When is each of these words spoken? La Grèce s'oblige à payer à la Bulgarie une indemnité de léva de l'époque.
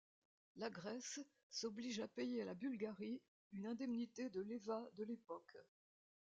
La 0.55 0.71
Grèce 0.71 1.19
s'oblige 1.51 1.99
à 1.99 2.07
payer 2.07 2.41
à 2.41 2.45
la 2.45 2.55
Bulgarie 2.55 3.21
une 3.53 3.67
indemnité 3.67 4.31
de 4.31 4.41
léva 4.41 4.89
de 4.95 5.03
l'époque. 5.03 5.55